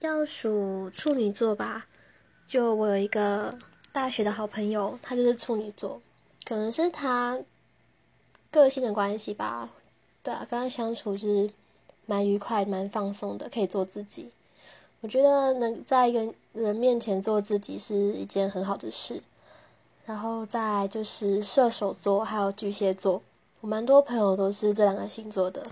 [0.00, 1.86] 要数处女座吧。
[2.48, 3.58] 就我有一个
[3.92, 6.00] 大学的好朋友，他就是处女座，
[6.44, 7.38] 可能是他
[8.50, 9.68] 个性的关系吧。
[10.22, 11.50] 对啊，跟他相处是
[12.04, 14.30] 蛮愉快、蛮放松的，可以做自己。
[15.00, 19.22] 我觉得能在一个人面前做自己是一件很好的事。
[20.04, 23.20] 然后再就是射手座还有巨蟹座，
[23.60, 25.66] 我蛮多朋友都是这两个星座的。